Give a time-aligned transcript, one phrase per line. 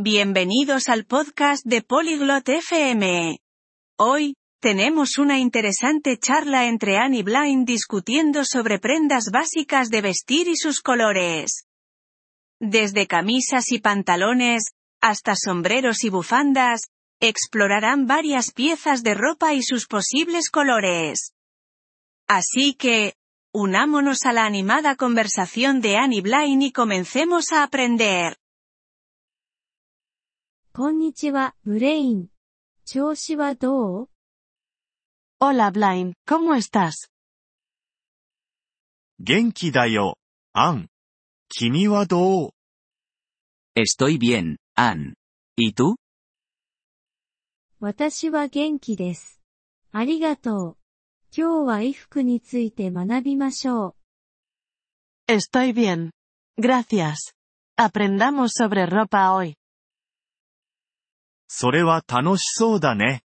[0.00, 3.40] Bienvenidos al podcast de Polyglot FM.
[3.98, 10.54] Hoy, tenemos una interesante charla entre Anne y discutiendo sobre prendas básicas de vestir y
[10.54, 11.64] sus colores.
[12.60, 14.66] Desde camisas y pantalones,
[15.00, 16.82] hasta sombreros y bufandas,
[17.18, 21.32] explorarán varias piezas de ropa y sus posibles colores.
[22.28, 23.14] Así que,
[23.52, 28.36] unámonos a la animada conversación de Annie Blind y comencemos a aprender.
[30.78, 32.28] こんにちは、ブレイン。
[32.84, 34.08] 調子はどう
[35.40, 37.10] Hola Blind, ¿cómo estás?
[39.18, 40.18] 元気だよ、
[40.52, 40.88] アン。
[41.48, 42.50] 君はどう
[43.76, 45.14] Estoy bien, Ann.
[45.56, 45.96] ¿Y tú?
[47.80, 49.40] 私は元気です。
[49.90, 50.76] ありがとう。
[51.36, 53.96] 今日は衣服について学びましょ
[55.26, 55.32] う。
[55.32, 56.12] Estoy bien.
[56.56, 57.34] Gracias.
[57.76, 59.56] Aprendamos sobre ropa hoy.
[61.48, 63.22] それは楽しそうだね。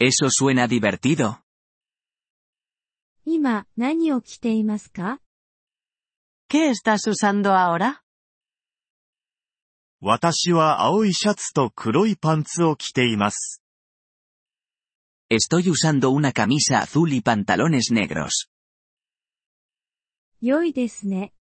[0.00, 1.38] Eso suena divertido.
[3.24, 5.20] 今、何を着ていますか
[6.48, 8.00] ¿Qué estás usando ahora?
[10.00, 13.62] 私は青いシャツと黒いパンツを着ています。
[15.30, 18.48] Estoy usando una camisa azul y pantalones negros.
[20.40, 21.32] 良いですね。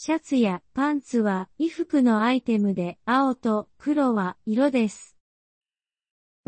[0.00, 5.16] シャツやパンツは衣服のアイテムで青と黒は色です。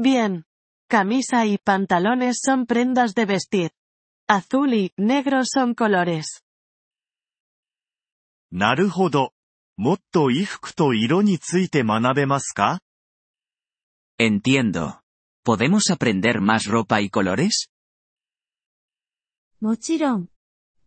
[0.01, 0.45] Bien.
[0.89, 3.71] Camisa y pantalones son prendas de vestir.
[4.29, 6.45] Azul y negro son colores.
[8.53, 9.33] なるほど。
[9.77, 12.79] もっと衣服と色について学べますか
[14.21, 15.01] Entiendo.
[15.45, 17.69] ¿Podemos aprender más ropa y colores?
[19.61, 20.29] もちろん。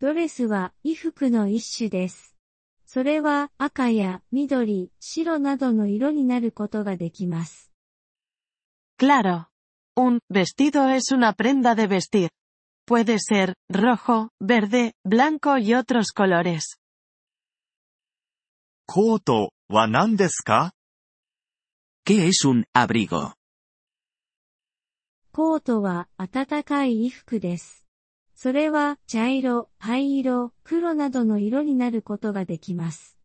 [0.00, 2.33] ドレスは衣服の一種です。
[2.94, 7.72] それは赤や緑、白などの色になることができます。
[9.00, 9.46] Claro.
[9.96, 12.30] Un vestido es una prenda de vestir.
[12.86, 16.78] Puede ser rojo, verde, blanco y otros colores.
[18.86, 20.72] コートは何ですか
[22.06, 23.32] ¿Qué es un abrigo?
[25.32, 27.83] コートは暖かい衣服です。
[28.44, 33.16] それは茶色、灰色、黒などの色になることができます。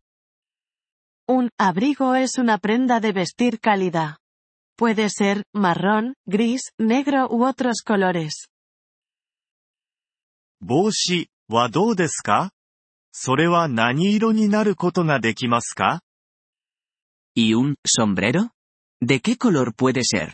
[1.28, 4.16] Un abrigo es una prenda de vestir cálida.
[4.78, 8.48] Puede ser marrón, gris, negro u otros colores.
[10.62, 12.50] 帽子はどうですか
[13.12, 16.00] それは何色になることができますか
[17.34, 18.52] ¿Y un sombrero?
[19.02, 20.32] ¿De qué color puede ser?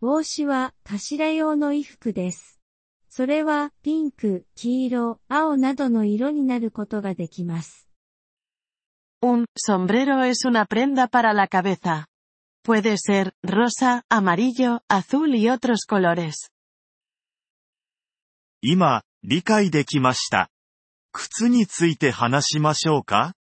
[0.00, 2.57] 帽子は頭用の衣服です。
[3.18, 7.88] それはピンク、黄色、青などの色になることができます。
[9.20, 12.06] Un sombrero es una prenda para la cabeza.
[12.62, 16.52] Puede ser rosa, amarillo, azul y otros colores.
[18.62, 20.48] 今、理解できました。
[21.10, 23.34] 靴について話しましょうか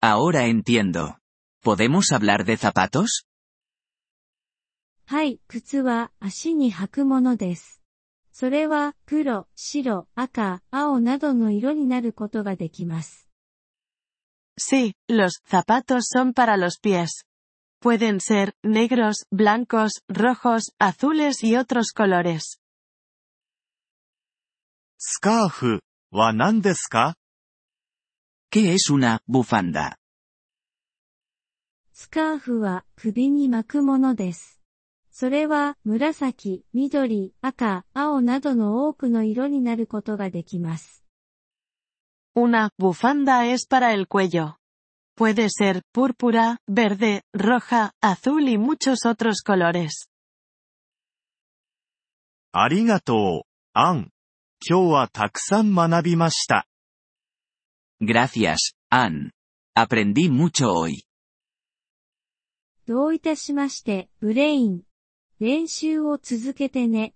[0.00, 1.18] Ahora entiendo.
[1.62, 3.26] ¿Podemos hablar de zapatos?
[5.04, 7.77] はい、靴は足に履くものです。
[8.40, 13.28] それは黒、白、赤、青などの色になることができます。
[14.56, 17.24] Sí, los zapatos son para los pies.
[17.82, 22.60] Pueden ser negros, blancos, rojos, azules y otros colores.
[24.98, 25.80] スカーフ
[26.12, 27.16] は何ですか
[28.52, 29.96] ¿Qué es una bufanda?
[31.92, 34.57] スカーフは首に巻くものです。
[35.20, 41.02] それは紫、緑、赤、青などの多くの色になることができます。
[42.36, 44.58] Una bufanda es para el cuello.
[45.16, 50.08] Puede ser púrpura, verde, roja, azul y muchos otros colores.
[52.52, 54.12] ありがとう、アン。
[54.64, 56.68] 今日はたくさん学びました。
[58.00, 59.30] Gracias, Ann.
[59.74, 60.92] Aprendí mucho hoy.
[62.86, 64.87] どういたしまして、ブレイン。
[65.40, 67.14] 練習を続けてね。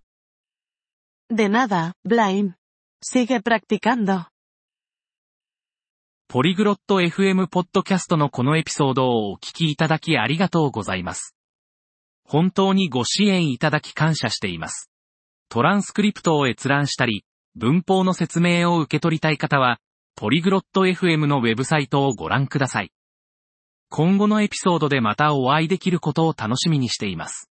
[1.29, 2.53] De nada, Blaine.
[3.05, 4.27] Sigue practicando.
[6.29, 11.35] ポリグロット FM ポッドキャストのこのエピソードをお聞きいただきありがとうございます。
[12.25, 14.89] 本当にご支援いただき感謝しています。
[15.49, 17.25] トランスクリプトを閲覧したり、
[17.57, 19.81] 文法の説明を受け取りたい方は、
[20.15, 22.93] ポリグロット FM のウェブサイトをご覧ください。
[23.89, 27.52] 今後のエピソードでまたお会いできることを楽しみにしています。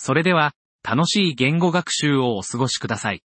[0.00, 0.52] それでは、
[0.88, 3.22] 楽しい言語学習をお過ごしください。